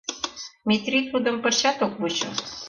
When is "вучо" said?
2.01-2.29